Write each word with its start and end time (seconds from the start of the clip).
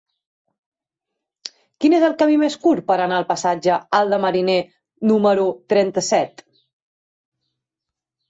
Quin 1.83 1.95
és 1.97 2.05
el 2.07 2.13
camí 2.21 2.37
més 2.43 2.55
curt 2.63 2.85
per 2.87 2.95
anar 3.03 3.19
al 3.23 3.27
passatge 3.33 3.77
Alt 3.99 4.15
de 4.15 4.19
Mariner 4.23 4.57
número 5.11 5.45
trenta-set? 5.75 6.45